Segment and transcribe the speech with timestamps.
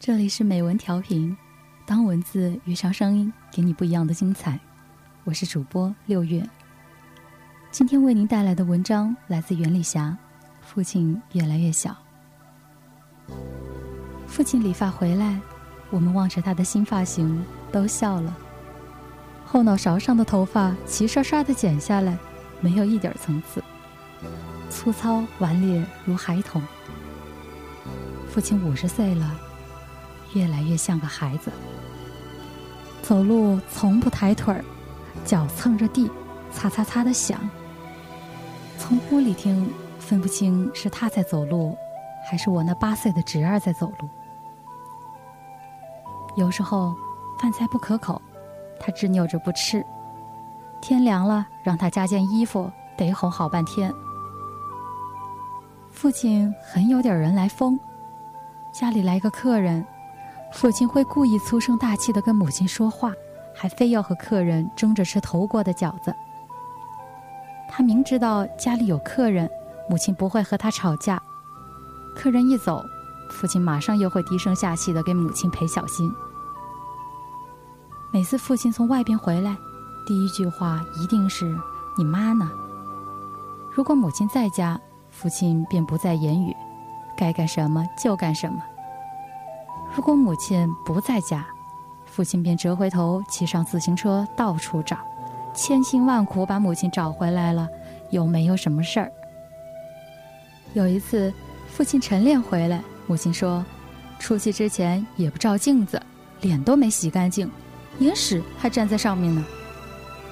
[0.00, 1.36] 这里是美文调频，
[1.84, 4.58] 当文字遇上声音，给你不一样的精彩。
[5.24, 6.42] 我是主播六月。
[7.70, 10.16] 今天为您带来的文章来自袁丽霞。
[10.62, 11.94] 父亲越来越小。
[14.26, 15.38] 父亲理发回来，
[15.90, 18.34] 我们望着他的新发型，都笑了。
[19.44, 22.16] 后脑勺上的头发齐刷刷的剪下来，
[22.62, 23.62] 没有一点层次，
[24.70, 26.62] 粗糙顽劣如孩童。
[28.30, 29.38] 父亲五十岁了，
[30.34, 31.50] 越来越像个孩子。
[33.02, 34.64] 走路从不抬腿儿，
[35.24, 36.10] 脚蹭着地，
[36.52, 37.40] 擦擦擦的响。
[38.78, 41.76] 从屋里听，分不清是他在走路，
[42.30, 44.08] 还是我那八岁的侄儿在走路。
[46.36, 46.94] 有时候
[47.40, 48.20] 饭菜不可口，
[48.78, 49.84] 他执拗着不吃。
[50.80, 53.92] 天凉了，让他加件衣服，得哄好半天。
[55.90, 57.78] 父亲很有点人来疯。
[58.72, 59.84] 家里来个客人，
[60.52, 63.12] 父亲会故意粗声大气的跟母亲说话，
[63.54, 66.14] 还非要和客人争着吃头锅的饺子。
[67.68, 69.48] 他明知道家里有客人，
[69.88, 71.20] 母亲不会和他吵架。
[72.16, 72.84] 客人一走，
[73.30, 76.12] 父亲马上又会低声下气的给母亲赔小心。
[78.12, 79.56] 每次父亲从外边回来，
[80.04, 81.56] 第一句话一定是
[81.96, 82.50] “你妈呢？”
[83.72, 84.78] 如果母亲在家，
[85.10, 86.54] 父亲便不再言语。
[87.16, 88.60] 该干什么就干什么。
[89.94, 91.44] 如果母亲不在家，
[92.04, 94.98] 父亲便折回头骑上自行车到处找，
[95.54, 97.68] 千辛万苦把母亲找回来了，
[98.10, 99.12] 又没有什么事儿？
[100.74, 101.32] 有一次，
[101.68, 103.64] 父亲晨练回来，母亲说
[104.20, 106.00] ：“出去之前也不照镜子，
[106.40, 107.50] 脸都没洗干净，
[107.98, 109.44] 眼屎还粘在上面呢。”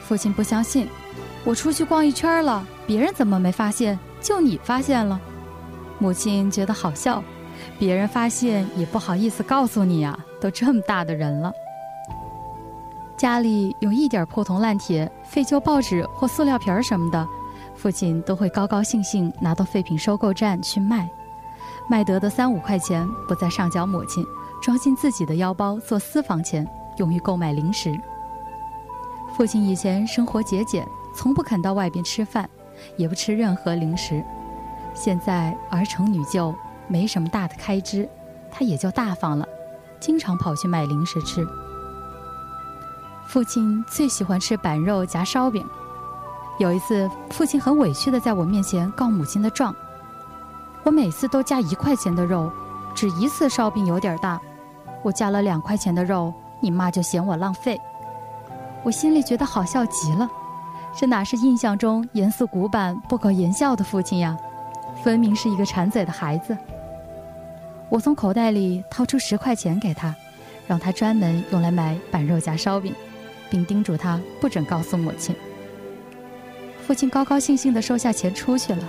[0.00, 0.88] 父亲不相信，
[1.44, 3.98] 我出去逛一圈了，别人怎么没发现？
[4.20, 5.20] 就你发现了。
[5.98, 7.22] 母亲觉得好笑，
[7.78, 11.52] 别人发现也不好意思告诉你啊，都这么大的人了。
[13.16, 17.26] 家里有一点破铜烂铁、废旧报纸或塑料瓶儿什么的，
[17.74, 21.08] 父亲都会高高兴兴拿到废品收购站去卖，
[21.88, 24.24] 卖得的三五块钱不再上缴母亲，
[24.62, 26.66] 装进自己的腰包做私房钱，
[26.96, 27.94] 用于购买零食。
[29.36, 32.48] 父亲以前生活节俭，从不肯到外边吃饭，
[32.96, 34.24] 也不吃任何零食。
[34.94, 36.54] 现在儿成女就，
[36.90, 38.08] 没什么大的开支，
[38.50, 39.46] 他也就大方了，
[40.00, 41.46] 经常跑去买零食吃。
[43.28, 45.64] 父亲最喜欢吃板肉夹烧饼，
[46.58, 49.72] 有一次父亲很委屈的在我面前告母亲的状，
[50.82, 52.50] 我每次都加一块钱的肉，
[52.92, 54.40] 只一次烧饼有点大，
[55.04, 57.80] 我加了两块钱的肉，你妈就嫌我浪费，
[58.82, 60.28] 我心里觉得好笑极了，
[60.92, 64.36] 这哪是印象中严肃古板、不苟言笑的父亲呀？
[65.04, 66.58] 分明是一个馋嘴的孩子。
[67.90, 70.14] 我从口袋里掏出十块钱给他，
[70.68, 72.94] 让他专门用来买板肉夹烧饼，
[73.50, 75.34] 并叮嘱他不准告诉母亲。
[76.86, 78.84] 父亲高高兴兴地收下钱出去了。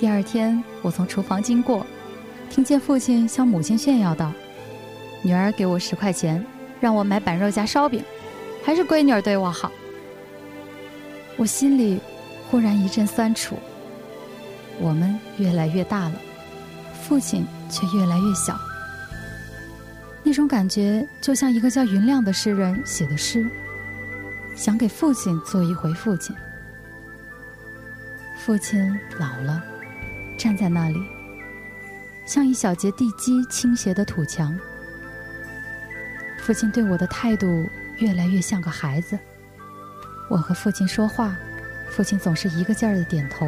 [0.00, 1.86] 第二天，我从厨房经过，
[2.50, 4.32] 听见父亲向母亲炫耀道
[5.22, 6.44] ：“女儿给我十块钱，
[6.80, 8.02] 让我买板肉夹烧饼，
[8.64, 9.70] 还是闺女儿对我好。”
[11.38, 12.00] 我心里
[12.50, 13.56] 忽然一阵酸楚。
[14.80, 16.14] 我们越来越大了，
[17.06, 18.58] 父亲却越来越小。
[20.22, 23.46] 那种感觉就像一个叫云亮的诗人写的诗，
[24.56, 26.34] 想给父亲做一回父亲。
[28.38, 29.62] 父亲老了，
[30.38, 30.98] 站在那里，
[32.24, 34.58] 像一小节地基倾斜的土墙。
[36.38, 37.46] 父亲对我的态度
[37.98, 39.18] 越来越像个孩子。
[40.30, 41.36] 我和父亲说话，
[41.90, 43.46] 父亲总是一个劲儿的点头。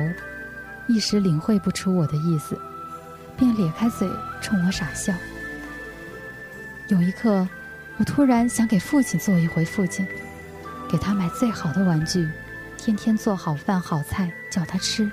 [0.88, 2.58] 一时领会不出我的意思，
[3.36, 4.08] 便咧开嘴
[4.40, 5.12] 冲我傻笑。
[6.88, 7.46] 有一刻，
[7.96, 10.06] 我突然想给父亲做一回父亲，
[10.88, 12.28] 给他买最好的玩具，
[12.76, 15.10] 天天做好饭好菜叫他吃，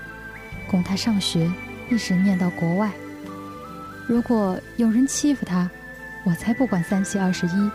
[0.67, 1.51] 供他上学，
[1.89, 2.91] 一直念到国外。
[4.07, 5.69] 如果有人欺负他，
[6.23, 7.71] 我才不管三七二十一，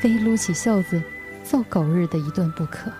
[0.00, 1.02] 非撸起袖子
[1.42, 2.90] 揍狗日的一顿不可。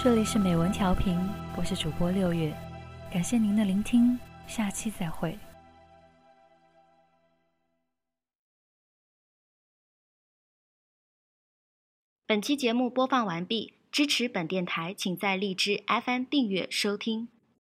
[0.00, 1.18] 这里是美文调频，
[1.56, 2.56] 我是主播六月，
[3.12, 4.16] 感谢您的聆听，
[4.46, 5.36] 下期再会。
[12.24, 17.28] 本期节目播放完毕，支持本电台，请在荔枝 FM 订阅收听。